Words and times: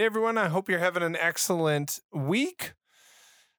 Hey 0.00 0.06
everyone, 0.06 0.38
I 0.38 0.48
hope 0.48 0.70
you're 0.70 0.78
having 0.78 1.02
an 1.02 1.14
excellent 1.14 2.00
week. 2.10 2.72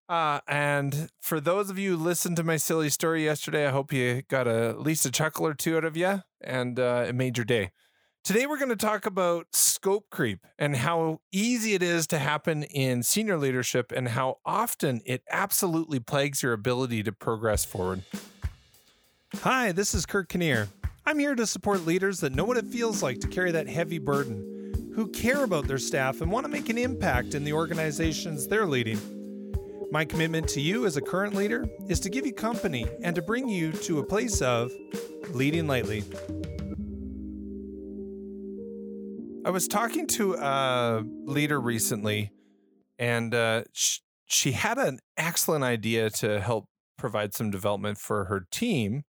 Uh, 0.10 0.40
and 0.48 1.12
for 1.20 1.40
those 1.40 1.70
of 1.70 1.78
you 1.78 1.96
who 1.96 2.04
listened 2.04 2.36
to 2.38 2.44
my 2.44 2.58
silly 2.58 2.90
story 2.90 3.26
yesterday, 3.26 3.68
I 3.68 3.70
hope 3.70 3.94
you 3.94 4.24
got 4.28 4.48
a, 4.48 4.70
at 4.70 4.82
least 4.82 5.06
a 5.06 5.12
chuckle 5.12 5.46
or 5.46 5.54
two 5.54 5.78
out 5.78 5.86
of 5.86 5.96
you 5.96 6.24
and 6.44 6.80
uh, 6.80 7.06
it 7.08 7.14
made 7.14 7.38
your 7.38 7.46
day. 7.46 7.70
Today, 8.24 8.48
we're 8.48 8.58
going 8.58 8.70
to 8.70 8.76
talk 8.76 9.06
about 9.06 9.50
scope 9.54 10.10
creep 10.10 10.48
and 10.58 10.78
how 10.78 11.22
easy 11.32 11.76
it 11.76 11.84
is 11.84 12.08
to 12.08 12.18
happen 12.18 12.64
in 12.64 13.04
senior 13.04 13.38
leadership 13.38 13.94
and 13.96 14.08
how 14.08 14.40
often 14.44 15.04
it 15.06 15.22
absolutely 15.30 16.00
plagues 16.00 16.42
your 16.42 16.54
ability 16.54 17.04
to 17.04 17.12
progress 17.12 17.66
forward. 17.66 18.02
Hi, 19.42 19.74
this 19.74 19.94
is 19.94 20.08
Kurt 20.08 20.28
Kinnear. 20.28 20.70
I'm 21.06 21.20
here 21.20 21.36
to 21.36 21.46
support 21.46 21.86
leaders 21.86 22.20
that 22.22 22.34
know 22.34 22.46
what 22.46 22.58
it 22.58 22.66
feels 22.66 23.04
like 23.04 23.20
to 23.20 23.28
carry 23.28 23.52
that 23.52 23.68
heavy 23.68 24.00
burden, 24.00 24.51
who 24.94 25.08
care 25.08 25.44
about 25.44 25.68
their 25.68 25.78
staff 25.78 26.22
and 26.22 26.32
want 26.32 26.46
to 26.46 26.52
make 26.52 26.70
an 26.70 26.78
impact 26.78 27.34
in 27.34 27.44
the 27.44 27.54
organizations 27.54 28.48
they're 28.48 28.66
leading. 28.66 29.00
My 29.92 30.06
commitment 30.06 30.48
to 30.50 30.62
you 30.62 30.86
as 30.86 30.96
a 30.96 31.02
current 31.02 31.36
leader 31.36 31.66
is 31.90 32.00
to 32.02 32.10
give 32.10 32.26
you 32.26 32.34
company 32.34 32.86
and 33.04 33.16
to 33.16 33.22
bring 33.22 33.50
you 33.50 33.72
to 33.74 34.00
a 34.00 34.04
place 34.04 34.42
of 34.42 34.72
leading 35.32 35.68
lightly. 35.68 36.04
I 39.44 39.50
was 39.50 39.68
talking 39.68 40.08
to 40.08 40.36
a 40.36 41.04
leader 41.26 41.60
recently, 41.60 42.32
and 43.00 43.34
uh, 43.34 43.64
sh- 43.74 44.00
she 44.28 44.52
had 44.52 44.78
an 44.78 45.00
excellent 45.18 45.64
idea 45.64 46.10
to 46.12 46.40
help 46.40 46.68
provide 46.98 47.34
some 47.34 47.50
development 47.50 47.98
for 47.98 48.26
her 48.26 48.46
team. 48.52 49.04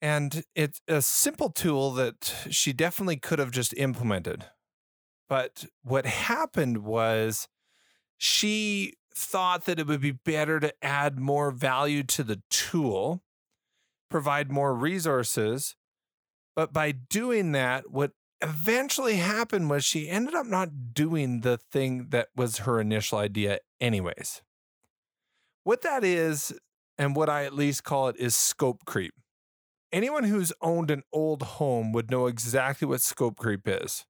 And 0.00 0.42
it's 0.56 0.80
a 0.88 1.02
simple 1.02 1.50
tool 1.50 1.92
that 1.92 2.34
she 2.50 2.72
definitely 2.72 3.18
could 3.18 3.38
have 3.38 3.52
just 3.52 3.74
implemented. 3.76 4.46
But 5.32 5.64
what 5.82 6.04
happened 6.04 6.84
was 6.84 7.48
she 8.18 8.92
thought 9.16 9.64
that 9.64 9.78
it 9.78 9.86
would 9.86 10.02
be 10.02 10.10
better 10.10 10.60
to 10.60 10.74
add 10.84 11.18
more 11.18 11.50
value 11.50 12.02
to 12.02 12.22
the 12.22 12.42
tool, 12.50 13.22
provide 14.10 14.52
more 14.52 14.74
resources. 14.74 15.74
But 16.54 16.74
by 16.74 16.92
doing 16.92 17.52
that, 17.52 17.90
what 17.90 18.10
eventually 18.42 19.16
happened 19.16 19.70
was 19.70 19.86
she 19.86 20.06
ended 20.06 20.34
up 20.34 20.44
not 20.44 20.92
doing 20.92 21.40
the 21.40 21.56
thing 21.56 22.08
that 22.10 22.28
was 22.36 22.58
her 22.58 22.78
initial 22.78 23.16
idea, 23.16 23.60
anyways. 23.80 24.42
What 25.64 25.80
that 25.80 26.04
is, 26.04 26.52
and 26.98 27.16
what 27.16 27.30
I 27.30 27.46
at 27.46 27.54
least 27.54 27.84
call 27.84 28.08
it, 28.08 28.16
is 28.18 28.36
scope 28.36 28.84
creep. 28.84 29.14
Anyone 29.94 30.24
who's 30.24 30.52
owned 30.60 30.90
an 30.90 31.04
old 31.10 31.42
home 31.42 31.90
would 31.92 32.10
know 32.10 32.26
exactly 32.26 32.86
what 32.86 33.00
scope 33.00 33.38
creep 33.38 33.62
is. 33.66 34.04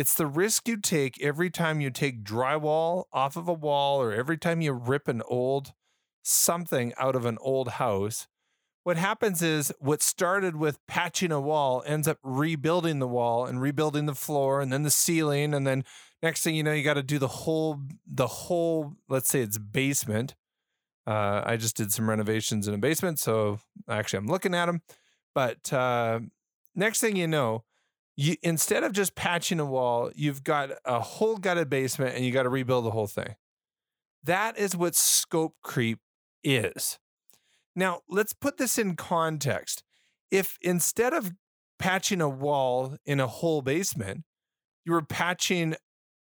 It's 0.00 0.14
the 0.14 0.26
risk 0.26 0.66
you 0.66 0.78
take 0.78 1.20
every 1.20 1.50
time 1.50 1.82
you 1.82 1.90
take 1.90 2.24
drywall 2.24 3.04
off 3.12 3.36
of 3.36 3.48
a 3.48 3.52
wall 3.52 4.00
or 4.00 4.14
every 4.14 4.38
time 4.38 4.62
you 4.62 4.72
rip 4.72 5.08
an 5.08 5.20
old 5.28 5.74
something 6.22 6.94
out 6.96 7.14
of 7.14 7.26
an 7.26 7.36
old 7.42 7.72
house. 7.72 8.26
What 8.82 8.96
happens 8.96 9.42
is 9.42 9.74
what 9.78 10.00
started 10.00 10.56
with 10.56 10.78
patching 10.86 11.32
a 11.32 11.38
wall 11.38 11.82
ends 11.84 12.08
up 12.08 12.16
rebuilding 12.22 12.98
the 12.98 13.06
wall 13.06 13.44
and 13.44 13.60
rebuilding 13.60 14.06
the 14.06 14.14
floor 14.14 14.62
and 14.62 14.72
then 14.72 14.84
the 14.84 14.90
ceiling 14.90 15.52
and 15.52 15.66
then 15.66 15.84
next 16.22 16.44
thing 16.44 16.54
you 16.54 16.62
know 16.62 16.72
you 16.72 16.82
got 16.82 16.94
to 16.94 17.02
do 17.02 17.18
the 17.18 17.28
whole 17.28 17.82
the 18.06 18.26
whole 18.26 18.94
let's 19.10 19.28
say 19.28 19.42
it's 19.42 19.58
basement. 19.58 20.34
Uh, 21.06 21.42
I 21.44 21.58
just 21.58 21.76
did 21.76 21.92
some 21.92 22.08
renovations 22.08 22.66
in 22.66 22.72
a 22.72 22.78
basement, 22.78 23.18
so 23.18 23.60
actually 23.86 24.20
I'm 24.20 24.28
looking 24.28 24.54
at 24.54 24.64
them. 24.64 24.80
But 25.34 25.70
uh, 25.74 26.20
next 26.74 27.02
thing 27.02 27.16
you 27.16 27.28
know, 27.28 27.64
you 28.20 28.36
instead 28.42 28.84
of 28.84 28.92
just 28.92 29.14
patching 29.14 29.60
a 29.60 29.64
wall, 29.64 30.10
you've 30.14 30.44
got 30.44 30.70
a 30.84 31.00
whole 31.00 31.38
gutted 31.38 31.70
basement 31.70 32.14
and 32.14 32.24
you 32.24 32.32
got 32.32 32.42
to 32.42 32.50
rebuild 32.50 32.84
the 32.84 32.90
whole 32.90 33.06
thing. 33.06 33.34
That 34.22 34.58
is 34.58 34.76
what 34.76 34.94
scope 34.94 35.54
creep 35.62 36.00
is. 36.44 36.98
Now, 37.74 38.00
let's 38.10 38.34
put 38.34 38.58
this 38.58 38.76
in 38.76 38.94
context. 38.94 39.82
If 40.30 40.58
instead 40.60 41.14
of 41.14 41.32
patching 41.78 42.20
a 42.20 42.28
wall 42.28 42.96
in 43.06 43.20
a 43.20 43.26
whole 43.26 43.62
basement, 43.62 44.24
you 44.84 44.92
were 44.92 45.02
patching 45.02 45.76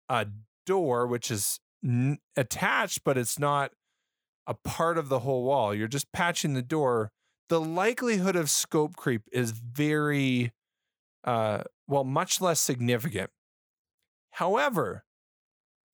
a 0.09 0.27
door, 0.67 1.07
which 1.07 1.31
is 1.31 1.61
n- 1.85 2.19
attached, 2.37 3.03
but 3.05 3.17
it's 3.17 3.39
not 3.39 3.71
a 4.49 4.55
part 4.55 4.99
of 4.99 5.09
the 5.09 5.21
whole 5.21 5.45
wall, 5.45 5.73
you're 5.73 5.87
just 5.87 6.13
patching 6.13 6.55
the 6.55 6.63
door. 6.63 7.13
The 7.49 7.61
likelihood 7.61 8.35
of 8.35 8.51
scope 8.51 8.97
creep 8.97 9.23
is 9.33 9.53
very 9.53 10.53
uh, 11.23 11.63
well, 11.87 12.05
much 12.05 12.41
less 12.41 12.61
significant. 12.61 13.31
However, 14.33 15.05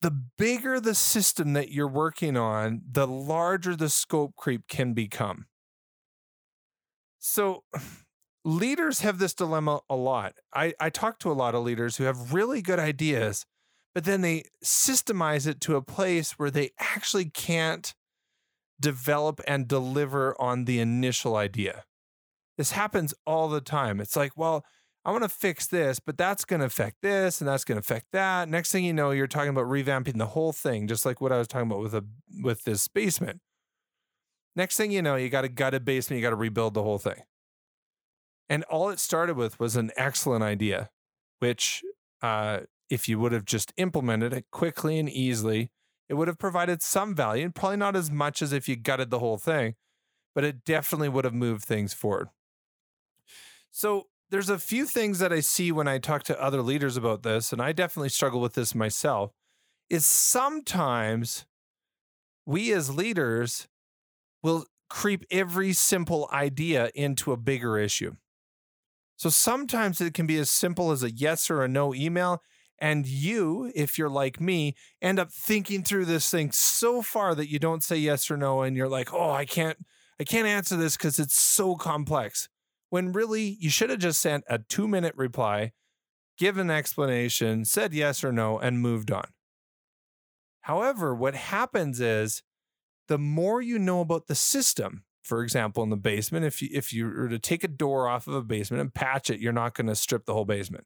the 0.00 0.10
bigger 0.10 0.80
the 0.80 0.94
system 0.94 1.52
that 1.52 1.70
you're 1.70 1.88
working 1.88 2.36
on, 2.36 2.82
the 2.90 3.06
larger 3.06 3.76
the 3.76 3.90
scope 3.90 4.34
creep 4.36 4.66
can 4.68 4.94
become. 4.94 5.46
So, 7.18 7.64
leaders 8.44 9.00
have 9.00 9.18
this 9.18 9.34
dilemma 9.34 9.80
a 9.90 9.96
lot. 9.96 10.34
I, 10.54 10.72
I 10.80 10.88
talk 10.88 11.18
to 11.20 11.30
a 11.30 11.34
lot 11.34 11.54
of 11.54 11.62
leaders 11.62 11.96
who 11.96 12.04
have 12.04 12.32
really 12.32 12.62
good 12.62 12.78
ideas, 12.78 13.44
but 13.94 14.04
then 14.04 14.22
they 14.22 14.44
systemize 14.64 15.46
it 15.46 15.60
to 15.62 15.76
a 15.76 15.82
place 15.82 16.38
where 16.38 16.50
they 16.50 16.70
actually 16.78 17.26
can't 17.26 17.94
develop 18.80 19.42
and 19.46 19.68
deliver 19.68 20.40
on 20.40 20.64
the 20.64 20.80
initial 20.80 21.36
idea. 21.36 21.84
This 22.56 22.72
happens 22.72 23.12
all 23.26 23.48
the 23.48 23.60
time. 23.60 24.00
It's 24.00 24.16
like, 24.16 24.36
well, 24.36 24.64
I 25.04 25.12
want 25.12 25.22
to 25.22 25.30
fix 25.30 25.66
this, 25.66 25.98
but 25.98 26.18
that's 26.18 26.44
going 26.44 26.60
to 26.60 26.66
affect 26.66 26.96
this 27.00 27.40
and 27.40 27.48
that's 27.48 27.64
going 27.64 27.76
to 27.76 27.80
affect 27.80 28.06
that. 28.12 28.48
Next 28.48 28.70
thing 28.70 28.84
you 28.84 28.92
know, 28.92 29.12
you're 29.12 29.26
talking 29.26 29.48
about 29.50 29.64
revamping 29.64 30.18
the 30.18 30.26
whole 30.26 30.52
thing, 30.52 30.86
just 30.86 31.06
like 31.06 31.20
what 31.20 31.32
I 31.32 31.38
was 31.38 31.48
talking 31.48 31.68
about 31.68 31.80
with 31.80 31.94
a 31.94 32.04
with 32.42 32.64
this 32.64 32.86
basement. 32.86 33.40
Next 34.54 34.76
thing 34.76 34.90
you 34.90 35.00
know, 35.00 35.16
you 35.16 35.30
got 35.30 35.42
to 35.42 35.48
gut 35.48 35.74
a 35.74 35.80
basement, 35.80 36.18
you 36.18 36.22
got 36.22 36.30
to 36.30 36.36
rebuild 36.36 36.74
the 36.74 36.82
whole 36.82 36.98
thing. 36.98 37.22
And 38.48 38.64
all 38.64 38.90
it 38.90 38.98
started 38.98 39.36
with 39.36 39.58
was 39.58 39.76
an 39.76 39.90
excellent 39.96 40.42
idea, 40.42 40.90
which 41.38 41.82
uh, 42.20 42.60
if 42.90 43.08
you 43.08 43.18
would 43.20 43.32
have 43.32 43.44
just 43.44 43.72
implemented 43.76 44.32
it 44.32 44.46
quickly 44.50 44.98
and 44.98 45.08
easily, 45.08 45.70
it 46.08 46.14
would 46.14 46.26
have 46.26 46.38
provided 46.38 46.82
some 46.82 47.14
value, 47.14 47.44
and 47.44 47.54
probably 47.54 47.76
not 47.76 47.94
as 47.94 48.10
much 48.10 48.42
as 48.42 48.52
if 48.52 48.68
you 48.68 48.74
gutted 48.74 49.10
the 49.10 49.20
whole 49.20 49.38
thing, 49.38 49.76
but 50.34 50.42
it 50.42 50.64
definitely 50.64 51.08
would 51.08 51.24
have 51.24 51.32
moved 51.32 51.64
things 51.64 51.94
forward. 51.94 52.28
So 53.70 54.08
there's 54.30 54.48
a 54.48 54.58
few 54.58 54.86
things 54.86 55.18
that 55.18 55.32
I 55.32 55.40
see 55.40 55.72
when 55.72 55.88
I 55.88 55.98
talk 55.98 56.22
to 56.24 56.40
other 56.40 56.62
leaders 56.62 56.96
about 56.96 57.22
this, 57.22 57.52
and 57.52 57.60
I 57.60 57.72
definitely 57.72 58.10
struggle 58.10 58.40
with 58.40 58.54
this 58.54 58.74
myself, 58.74 59.32
is 59.88 60.06
sometimes 60.06 61.46
we 62.46 62.72
as 62.72 62.94
leaders 62.94 63.68
will 64.42 64.66
creep 64.88 65.24
every 65.30 65.72
simple 65.72 66.28
idea 66.32 66.90
into 66.94 67.32
a 67.32 67.36
bigger 67.36 67.78
issue. 67.78 68.14
So 69.16 69.28
sometimes 69.28 70.00
it 70.00 70.14
can 70.14 70.26
be 70.26 70.38
as 70.38 70.50
simple 70.50 70.90
as 70.92 71.02
a 71.02 71.10
yes 71.10 71.50
or 71.50 71.62
a 71.62 71.68
no 71.68 71.94
email. 71.94 72.42
And 72.78 73.06
you, 73.06 73.70
if 73.74 73.98
you're 73.98 74.08
like 74.08 74.40
me, 74.40 74.74
end 75.02 75.18
up 75.18 75.30
thinking 75.30 75.82
through 75.82 76.06
this 76.06 76.30
thing 76.30 76.50
so 76.52 77.02
far 77.02 77.34
that 77.34 77.50
you 77.50 77.58
don't 77.58 77.84
say 77.84 77.96
yes 77.96 78.30
or 78.30 78.36
no. 78.38 78.62
And 78.62 78.76
you're 78.76 78.88
like, 78.88 79.12
oh, 79.12 79.30
I 79.30 79.44
can't, 79.44 79.76
I 80.18 80.24
can't 80.24 80.46
answer 80.46 80.76
this 80.76 80.96
because 80.96 81.18
it's 81.18 81.38
so 81.38 81.76
complex 81.76 82.48
when 82.90 83.12
really 83.12 83.56
you 83.58 83.70
should 83.70 83.90
have 83.90 84.00
just 84.00 84.20
sent 84.20 84.44
a 84.48 84.58
two 84.58 84.86
minute 84.86 85.14
reply, 85.16 85.72
given 86.36 86.70
an 86.70 86.76
explanation, 86.76 87.64
said 87.64 87.94
yes 87.94 88.22
or 88.22 88.32
no, 88.32 88.58
and 88.58 88.80
moved 88.80 89.10
on. 89.10 89.28
However, 90.62 91.14
what 91.14 91.34
happens 91.34 92.00
is 92.00 92.42
the 93.08 93.18
more 93.18 93.62
you 93.62 93.78
know 93.78 94.00
about 94.00 94.26
the 94.26 94.34
system, 94.34 95.04
for 95.22 95.42
example, 95.42 95.82
in 95.82 95.90
the 95.90 95.96
basement, 95.96 96.44
if 96.44 96.60
you, 96.60 96.68
if 96.72 96.92
you 96.92 97.06
were 97.06 97.28
to 97.28 97.38
take 97.38 97.64
a 97.64 97.68
door 97.68 98.08
off 98.08 98.26
of 98.26 98.34
a 98.34 98.42
basement 98.42 98.80
and 98.80 98.94
patch 98.94 99.30
it, 99.30 99.40
you're 99.40 99.52
not 99.52 99.74
going 99.74 99.86
to 99.86 99.94
strip 99.94 100.26
the 100.26 100.34
whole 100.34 100.44
basement. 100.44 100.84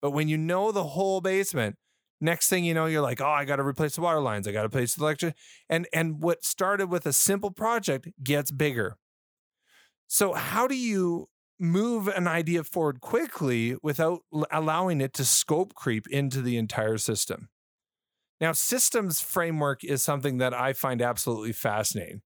But 0.00 0.12
when 0.12 0.28
you 0.28 0.38
know 0.38 0.72
the 0.72 0.84
whole 0.84 1.20
basement, 1.20 1.76
next 2.20 2.48
thing 2.48 2.64
you 2.64 2.74
know, 2.74 2.86
you're 2.86 3.02
like, 3.02 3.20
oh, 3.20 3.28
I 3.28 3.44
got 3.44 3.56
to 3.56 3.62
replace 3.62 3.96
the 3.96 4.00
water 4.00 4.20
lines. 4.20 4.46
I 4.46 4.52
got 4.52 4.62
to 4.62 4.66
replace 4.66 4.94
the 4.94 5.02
electric. 5.02 5.34
And, 5.68 5.86
and 5.92 6.22
what 6.22 6.44
started 6.44 6.88
with 6.88 7.06
a 7.06 7.12
simple 7.12 7.50
project 7.50 8.08
gets 8.22 8.50
bigger. 8.50 8.96
So 10.06 10.32
how 10.32 10.66
do 10.66 10.76
you 10.76 11.28
move 11.60 12.08
an 12.08 12.26
idea 12.26 12.64
forward 12.64 13.00
quickly 13.00 13.76
without 13.82 14.20
allowing 14.50 15.00
it 15.00 15.12
to 15.14 15.24
scope 15.24 15.74
creep 15.74 16.08
into 16.08 16.40
the 16.40 16.56
entire 16.56 16.98
system. 16.98 17.50
Now, 18.40 18.52
systems 18.52 19.20
framework 19.20 19.84
is 19.84 20.02
something 20.02 20.38
that 20.38 20.54
I 20.54 20.72
find 20.72 21.02
absolutely 21.02 21.52
fascinating. 21.52 22.22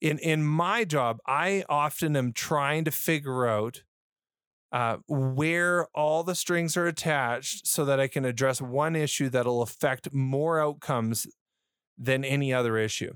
In 0.00 0.18
in 0.18 0.44
my 0.44 0.84
job, 0.84 1.18
I 1.26 1.64
often 1.68 2.16
am 2.16 2.32
trying 2.32 2.84
to 2.84 2.90
figure 2.90 3.46
out 3.46 3.82
uh, 4.72 4.98
where 5.06 5.86
all 5.94 6.24
the 6.24 6.34
strings 6.34 6.76
are 6.76 6.86
attached 6.86 7.66
so 7.66 7.84
that 7.84 8.00
I 8.00 8.08
can 8.08 8.24
address 8.24 8.60
one 8.60 8.94
issue 8.96 9.28
that'll 9.28 9.62
affect 9.62 10.12
more 10.12 10.60
outcomes 10.60 11.26
than 11.96 12.24
any 12.24 12.52
other 12.52 12.76
issue. 12.76 13.14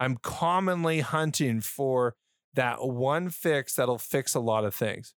I'm 0.00 0.16
commonly 0.16 1.00
hunting 1.00 1.60
for 1.60 2.14
that 2.56 2.86
one 2.86 3.30
fix 3.30 3.74
that'll 3.74 3.98
fix 3.98 4.34
a 4.34 4.40
lot 4.40 4.64
of 4.64 4.74
things. 4.74 5.14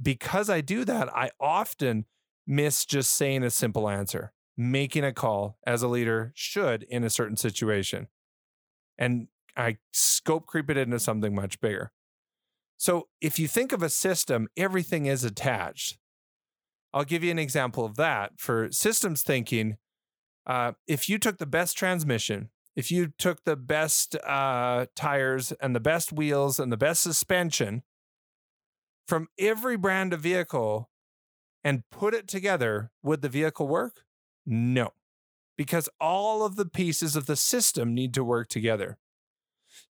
Because 0.00 0.48
I 0.48 0.60
do 0.60 0.84
that, 0.84 1.14
I 1.14 1.30
often 1.40 2.06
miss 2.46 2.84
just 2.84 3.12
saying 3.12 3.42
a 3.42 3.50
simple 3.50 3.88
answer, 3.88 4.32
making 4.56 5.04
a 5.04 5.12
call 5.12 5.58
as 5.66 5.82
a 5.82 5.88
leader 5.88 6.32
should 6.34 6.84
in 6.84 7.02
a 7.04 7.10
certain 7.10 7.36
situation. 7.36 8.08
And 8.96 9.28
I 9.56 9.78
scope 9.92 10.46
creep 10.46 10.70
it 10.70 10.76
into 10.76 11.00
something 11.00 11.34
much 11.34 11.60
bigger. 11.60 11.92
So 12.76 13.08
if 13.20 13.38
you 13.38 13.48
think 13.48 13.72
of 13.72 13.82
a 13.82 13.90
system, 13.90 14.48
everything 14.56 15.06
is 15.06 15.24
attached. 15.24 15.98
I'll 16.92 17.04
give 17.04 17.22
you 17.22 17.30
an 17.30 17.38
example 17.38 17.84
of 17.84 17.96
that. 17.96 18.32
For 18.38 18.70
systems 18.70 19.22
thinking, 19.22 19.76
uh, 20.46 20.72
if 20.86 21.08
you 21.08 21.18
took 21.18 21.38
the 21.38 21.46
best 21.46 21.76
transmission, 21.76 22.50
if 22.76 22.90
you 22.90 23.12
took 23.18 23.44
the 23.44 23.56
best 23.56 24.16
uh, 24.16 24.86
tires 24.94 25.52
and 25.52 25.74
the 25.74 25.80
best 25.80 26.12
wheels 26.12 26.58
and 26.58 26.70
the 26.70 26.76
best 26.76 27.02
suspension 27.02 27.82
from 29.08 29.28
every 29.38 29.76
brand 29.76 30.12
of 30.12 30.20
vehicle 30.20 30.88
and 31.64 31.82
put 31.90 32.14
it 32.14 32.28
together, 32.28 32.90
would 33.02 33.22
the 33.22 33.28
vehicle 33.28 33.66
work? 33.66 34.04
No, 34.46 34.92
because 35.56 35.88
all 36.00 36.44
of 36.44 36.56
the 36.56 36.64
pieces 36.64 37.16
of 37.16 37.26
the 37.26 37.36
system 37.36 37.94
need 37.94 38.14
to 38.14 38.24
work 38.24 38.48
together. 38.48 38.98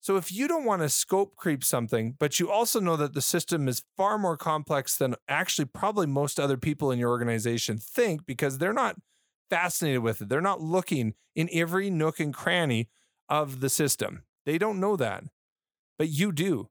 So 0.00 0.16
if 0.16 0.32
you 0.32 0.48
don't 0.48 0.64
want 0.64 0.82
to 0.82 0.88
scope 0.88 1.36
creep 1.36 1.64
something, 1.64 2.16
but 2.18 2.40
you 2.40 2.50
also 2.50 2.80
know 2.80 2.96
that 2.96 3.14
the 3.14 3.22
system 3.22 3.68
is 3.68 3.84
far 3.96 4.18
more 4.18 4.36
complex 4.36 4.96
than 4.96 5.14
actually 5.28 5.66
probably 5.66 6.06
most 6.06 6.38
other 6.38 6.56
people 6.56 6.90
in 6.90 6.98
your 6.98 7.10
organization 7.10 7.78
think 7.78 8.26
because 8.26 8.58
they're 8.58 8.72
not 8.72 8.96
fascinated 9.50 10.02
with 10.02 10.22
it. 10.22 10.28
They're 10.28 10.40
not 10.40 10.60
looking 10.60 11.14
in 11.34 11.50
every 11.52 11.90
nook 11.90 12.20
and 12.20 12.32
cranny 12.32 12.88
of 13.28 13.60
the 13.60 13.68
system. 13.68 14.22
They 14.46 14.56
don't 14.56 14.80
know 14.80 14.96
that, 14.96 15.24
but 15.98 16.08
you 16.08 16.32
do. 16.32 16.70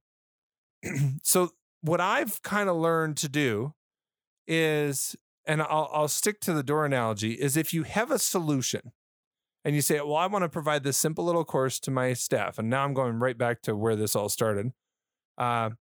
so 1.24 1.52
what 1.81 2.02
I've 2.02 2.42
kind 2.42 2.70
of 2.70 2.76
learned 2.76 3.18
to 3.18 3.30
do 3.30 3.74
is, 4.48 5.16
and 5.46 5.62
I'll, 5.62 5.90
I'll 5.94 6.08
stick 6.08 6.40
to 6.42 6.54
the 6.54 6.64
door 6.64 6.86
analogy, 6.86 7.34
is 7.34 7.56
if 7.56 7.74
you 7.74 7.84
have 7.84 8.12
a 8.12 8.20
solution 8.20 8.92
and 9.64 9.76
you 9.76 9.81
say, 9.81 10.00
well, 10.00 10.16
I 10.16 10.28
want 10.28 10.44
to 10.44 10.50
provide 10.50 10.84
this 10.84 10.98
simple 10.98 11.26
little 11.26 11.46
course 11.46 11.80
to 11.81 11.92
my 11.92 12.14
staff. 12.14 12.58
And 12.58 12.70
now 12.70 12.84
I'm 12.84 12.94
going 12.94 13.20
right 13.20 13.38
back 13.38 13.62
to 13.64 13.76
where 13.76 13.96
this 13.96 14.16
all 14.16 14.30
started. 14.30 14.72
Uh, 15.38 15.72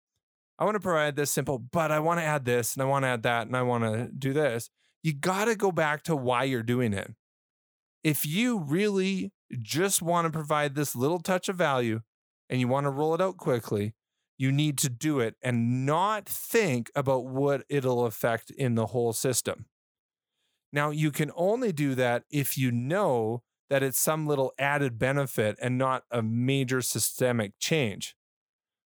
I 0.58 0.64
want 0.64 0.74
to 0.74 0.80
provide 0.80 1.16
this 1.16 1.30
simple, 1.30 1.58
but 1.58 1.92
I 1.92 2.00
want 2.00 2.18
to 2.20 2.24
add 2.24 2.44
this 2.44 2.74
and 2.74 2.82
I 2.82 2.86
want 2.86 3.04
to 3.04 3.08
add 3.08 3.22
that 3.22 3.46
and 3.46 3.56
I 3.56 3.62
want 3.62 3.84
to 3.84 4.08
do 4.16 4.32
this. 4.32 4.70
You 5.02 5.14
got 5.14 5.46
to 5.46 5.54
go 5.54 5.72
back 5.72 6.02
to 6.04 6.16
why 6.16 6.44
you're 6.44 6.62
doing 6.62 6.92
it. 6.92 7.12
If 8.02 8.26
you 8.26 8.58
really 8.58 9.32
just 9.58 10.02
want 10.02 10.26
to 10.26 10.30
provide 10.30 10.74
this 10.74 10.94
little 10.94 11.20
touch 11.20 11.48
of 11.48 11.56
value 11.56 12.00
and 12.48 12.60
you 12.60 12.68
want 12.68 12.84
to 12.84 12.90
roll 12.90 13.14
it 13.14 13.20
out 13.20 13.36
quickly, 13.36 13.94
you 14.36 14.52
need 14.52 14.78
to 14.78 14.88
do 14.88 15.18
it 15.20 15.34
and 15.42 15.84
not 15.84 16.26
think 16.26 16.90
about 16.94 17.26
what 17.26 17.64
it'll 17.68 18.06
affect 18.06 18.50
in 18.50 18.76
the 18.76 18.86
whole 18.86 19.12
system. 19.12 19.66
Now, 20.72 20.90
you 20.90 21.10
can 21.10 21.32
only 21.34 21.72
do 21.72 21.94
that 21.96 22.24
if 22.30 22.56
you 22.56 22.70
know 22.70 23.42
that 23.70 23.82
it's 23.82 23.98
some 23.98 24.26
little 24.26 24.52
added 24.58 24.98
benefit 24.98 25.56
and 25.60 25.76
not 25.76 26.04
a 26.10 26.22
major 26.22 26.80
systemic 26.80 27.52
change. 27.58 28.14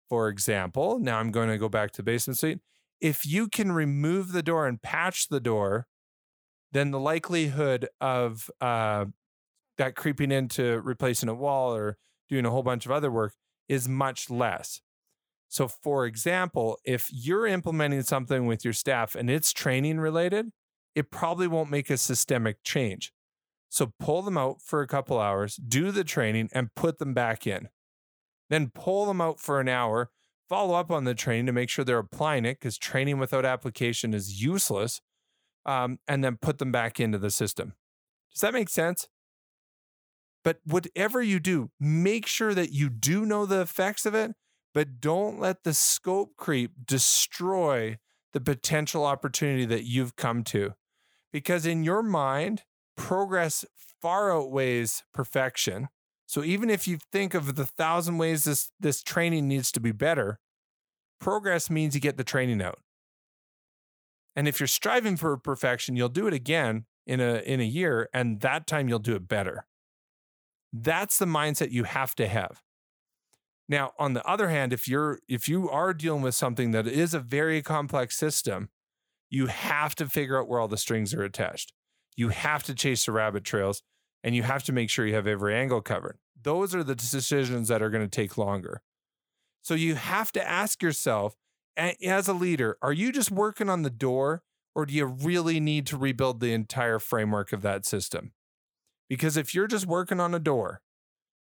For 0.08 0.28
example, 0.28 0.98
now 0.98 1.18
I'm 1.18 1.30
going 1.30 1.48
to 1.48 1.58
go 1.58 1.68
back 1.68 1.92
to 1.92 2.02
basement 2.02 2.38
suite. 2.38 2.60
If 3.00 3.26
you 3.26 3.48
can 3.48 3.72
remove 3.72 4.32
the 4.32 4.42
door 4.42 4.66
and 4.66 4.80
patch 4.80 5.28
the 5.28 5.40
door, 5.40 5.86
then 6.72 6.90
the 6.90 7.00
likelihood 7.00 7.88
of 8.00 8.50
uh, 8.60 9.06
that 9.78 9.94
creeping 9.94 10.32
into 10.32 10.80
replacing 10.80 11.28
a 11.28 11.34
wall 11.34 11.74
or 11.74 11.96
doing 12.28 12.44
a 12.44 12.50
whole 12.50 12.62
bunch 12.62 12.86
of 12.86 12.92
other 12.92 13.10
work 13.10 13.34
is 13.68 13.88
much 13.88 14.30
less. 14.30 14.80
So, 15.48 15.68
for 15.68 16.06
example, 16.06 16.78
if 16.84 17.08
you're 17.12 17.46
implementing 17.46 18.02
something 18.02 18.46
with 18.46 18.64
your 18.64 18.74
staff 18.74 19.14
and 19.14 19.30
it's 19.30 19.52
training 19.52 20.00
related, 20.00 20.50
it 20.94 21.10
probably 21.10 21.46
won't 21.46 21.70
make 21.70 21.88
a 21.88 21.96
systemic 21.96 22.62
change. 22.64 23.12
So, 23.68 23.92
pull 24.00 24.22
them 24.22 24.36
out 24.36 24.60
for 24.60 24.80
a 24.80 24.86
couple 24.86 25.20
hours, 25.20 25.56
do 25.56 25.90
the 25.92 26.04
training, 26.04 26.50
and 26.52 26.74
put 26.74 26.98
them 26.98 27.14
back 27.14 27.46
in. 27.46 27.68
Then 28.50 28.70
pull 28.74 29.06
them 29.06 29.20
out 29.20 29.40
for 29.40 29.60
an 29.60 29.68
hour, 29.68 30.10
follow 30.48 30.74
up 30.74 30.90
on 30.90 31.04
the 31.04 31.14
training 31.14 31.46
to 31.46 31.52
make 31.52 31.68
sure 31.68 31.84
they're 31.84 31.98
applying 31.98 32.44
it 32.44 32.58
because 32.60 32.78
training 32.78 33.18
without 33.18 33.44
application 33.44 34.14
is 34.14 34.42
useless, 34.42 35.00
um, 35.66 35.98
and 36.08 36.24
then 36.24 36.38
put 36.40 36.58
them 36.58 36.72
back 36.72 36.98
into 36.98 37.18
the 37.18 37.30
system. 37.30 37.74
Does 38.32 38.40
that 38.40 38.54
make 38.54 38.70
sense? 38.70 39.08
But 40.42 40.60
whatever 40.64 41.20
you 41.20 41.40
do, 41.40 41.70
make 41.78 42.26
sure 42.26 42.54
that 42.54 42.72
you 42.72 42.88
do 42.88 43.26
know 43.26 43.44
the 43.44 43.60
effects 43.60 44.06
of 44.06 44.14
it 44.14 44.32
but 44.76 45.00
don't 45.00 45.40
let 45.40 45.64
the 45.64 45.72
scope 45.72 46.36
creep 46.36 46.70
destroy 46.84 47.96
the 48.34 48.40
potential 48.42 49.06
opportunity 49.06 49.64
that 49.64 49.84
you've 49.84 50.16
come 50.16 50.44
to. 50.44 50.74
Because 51.32 51.64
in 51.64 51.82
your 51.82 52.02
mind, 52.02 52.64
progress 52.94 53.64
far 54.02 54.30
outweighs 54.30 55.02
perfection. 55.14 55.88
So 56.26 56.44
even 56.44 56.68
if 56.68 56.86
you 56.86 56.98
think 57.10 57.32
of 57.32 57.54
the 57.54 57.64
thousand 57.64 58.18
ways 58.18 58.44
this, 58.44 58.70
this 58.78 59.02
training 59.02 59.48
needs 59.48 59.72
to 59.72 59.80
be 59.80 59.92
better, 59.92 60.40
progress 61.22 61.70
means 61.70 61.94
you 61.94 62.00
get 62.02 62.18
the 62.18 62.22
training 62.22 62.60
out. 62.60 62.80
And 64.36 64.46
if 64.46 64.60
you're 64.60 64.66
striving 64.66 65.16
for 65.16 65.36
perfection, 65.38 65.96
you'll 65.96 66.10
do 66.10 66.26
it 66.26 66.34
again 66.34 66.84
in 67.06 67.20
a 67.20 67.36
in 67.36 67.60
a 67.60 67.64
year 67.64 68.08
and 68.12 68.40
that 68.40 68.66
time 68.66 68.88
you'll 68.88 68.98
do 68.98 69.16
it 69.16 69.26
better. 69.26 69.66
That's 70.72 71.18
the 71.18 71.26
mindset 71.26 71.70
you 71.70 71.84
have 71.84 72.14
to 72.16 72.28
have. 72.28 72.62
Now, 73.68 73.92
on 73.98 74.12
the 74.12 74.24
other 74.26 74.48
hand, 74.48 74.72
if 74.72 74.86
you're 74.86 75.20
if 75.26 75.48
you 75.48 75.70
are 75.70 75.94
dealing 75.94 76.22
with 76.22 76.34
something 76.34 76.72
that 76.72 76.86
is 76.86 77.14
a 77.14 77.20
very 77.20 77.62
complex 77.62 78.16
system, 78.16 78.68
you 79.30 79.46
have 79.46 79.94
to 79.96 80.08
figure 80.08 80.38
out 80.38 80.48
where 80.48 80.60
all 80.60 80.68
the 80.68 80.76
strings 80.76 81.14
are 81.14 81.22
attached. 81.22 81.72
You 82.16 82.28
have 82.28 82.62
to 82.64 82.74
chase 82.74 83.06
the 83.06 83.12
rabbit 83.12 83.44
trails 83.44 83.82
and 84.22 84.34
you 84.34 84.42
have 84.42 84.62
to 84.64 84.72
make 84.72 84.90
sure 84.90 85.06
you 85.06 85.14
have 85.14 85.26
every 85.26 85.54
angle 85.54 85.80
covered. 85.80 86.18
Those 86.40 86.74
are 86.74 86.84
the 86.84 86.94
decisions 86.94 87.68
that 87.68 87.82
are 87.82 87.90
going 87.90 88.04
to 88.04 88.08
take 88.08 88.38
longer. 88.38 88.82
So 89.62 89.74
you 89.74 89.96
have 89.96 90.30
to 90.32 90.48
ask 90.48 90.82
yourself 90.82 91.34
as 91.76 92.28
a 92.28 92.32
leader, 92.32 92.78
are 92.82 92.92
you 92.92 93.12
just 93.12 93.30
working 93.30 93.68
on 93.68 93.82
the 93.82 93.90
door 93.90 94.42
or 94.74 94.86
do 94.86 94.94
you 94.94 95.06
really 95.06 95.60
need 95.60 95.86
to 95.86 95.96
rebuild 95.96 96.40
the 96.40 96.52
entire 96.52 96.98
framework 96.98 97.52
of 97.52 97.62
that 97.62 97.86
system? 97.86 98.32
Because 99.08 99.36
if 99.36 99.54
you're 99.54 99.66
just 99.66 99.86
working 99.86 100.20
on 100.20 100.34
a 100.34 100.38
door 100.38 100.82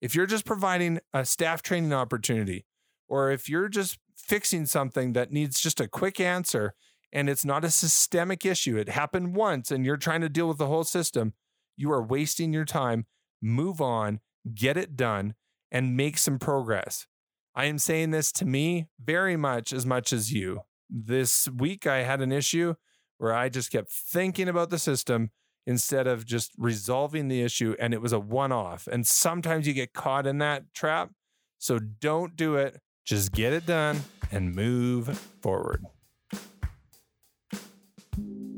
if 0.03 0.17
you're 0.17 0.27
just 0.27 0.45
providing 0.45 0.99
a 1.15 1.25
staff 1.25 1.63
training 1.63 1.93
opportunity, 1.93 2.67
or 3.09 3.31
if 3.31 3.49
you're 3.49 3.69
just 3.69 3.99
fixing 4.17 4.67
something 4.67 5.13
that 5.13 5.31
needs 5.31 5.61
just 5.61 5.81
a 5.81 5.87
quick 5.87 6.19
answer 6.19 6.75
and 7.13 7.31
it's 7.31 7.45
not 7.45 7.65
a 7.65 7.71
systemic 7.71 8.45
issue, 8.45 8.77
it 8.77 8.89
happened 8.89 9.37
once 9.37 9.71
and 9.71 9.87
you're 9.87 9.97
trying 9.97 10.21
to 10.21 10.29
deal 10.29 10.49
with 10.49 10.59
the 10.59 10.67
whole 10.67 10.83
system, 10.83 11.35
you 11.77 11.93
are 11.93 12.03
wasting 12.03 12.53
your 12.53 12.65
time. 12.65 13.07
Move 13.41 13.81
on, 13.81 14.19
get 14.53 14.77
it 14.77 14.97
done, 14.97 15.35
and 15.71 15.97
make 15.97 16.19
some 16.19 16.39
progress. 16.41 17.07
I 17.55 17.67
am 17.67 17.79
saying 17.79 18.11
this 18.11 18.33
to 18.33 18.47
me 18.47 18.87
very 19.03 19.37
much 19.37 19.73
as 19.73 19.85
much 19.85 20.13
as 20.13 20.33
you. 20.33 20.63
This 20.89 21.49
week, 21.49 21.87
I 21.87 21.99
had 21.99 22.21
an 22.21 22.33
issue 22.33 22.75
where 23.19 23.33
I 23.33 23.49
just 23.49 23.71
kept 23.71 23.91
thinking 23.91 24.49
about 24.49 24.71
the 24.71 24.79
system 24.79 25.31
instead 25.67 26.07
of 26.07 26.27
just 26.27 26.53
resolving 26.59 27.29
the 27.29 27.43
issue 27.43 27.77
and 27.79 27.95
it 27.95 28.01
was 28.01 28.13
a 28.13 28.19
one 28.19 28.53
off. 28.53 28.89
And 28.89 29.07
sometimes 29.07 29.67
you 29.67 29.75
get 29.75 29.93
caught 29.93 30.27
in 30.27 30.39
that 30.39 30.73
trap. 30.75 31.11
So 31.59 31.79
don't 31.79 32.37
do 32.37 32.57
it. 32.57 32.81
Just 33.05 33.33
get 33.33 33.53
it 33.53 33.67
done 33.67 34.01
and 34.31 34.55
move 34.55 35.17
forward. 35.41 35.85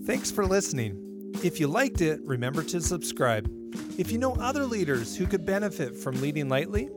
Thanks 0.07 0.31
for 0.31 0.47
listening. 0.47 1.33
If 1.43 1.61
you 1.61 1.67
liked 1.67 2.01
it, 2.01 2.21
remember 2.23 2.63
to 2.65 2.81
subscribe. 2.81 3.51
If 3.99 4.11
you 4.11 4.19
know 4.19 4.35
other 4.37 4.65
leaders 4.65 5.17
who 5.17 5.27
could 5.27 5.45
benefit 5.45 5.97
from 5.97 6.21
leading 6.21 6.49
lightly, 6.49 6.89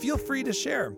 feel 0.00 0.18
free 0.18 0.42
to 0.44 0.52
share. 0.52 0.96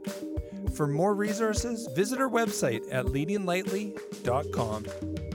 For 0.76 0.87
more 0.87 1.14
resources, 1.14 1.88
visit 1.95 2.21
our 2.21 2.28
website 2.28 2.83
at 2.92 3.06
leadinglightly.com. 3.06 5.25